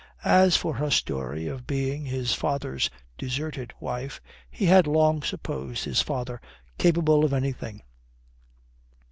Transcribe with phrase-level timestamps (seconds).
[0.25, 6.01] As for her story of being his father's deserted wife, he had long supposed his
[6.01, 6.41] father
[6.79, 7.83] capable of anything.